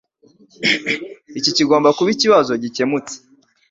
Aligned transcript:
Iki 1.39 1.51
kigomba 1.57 1.89
kuba 1.97 2.09
ikibazo 2.15 2.51
gikemutse. 2.63 3.15